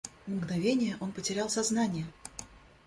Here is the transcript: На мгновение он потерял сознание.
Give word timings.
На 0.25 0.35
мгновение 0.35 0.97
он 0.99 1.11
потерял 1.11 1.47
сознание. 1.47 2.07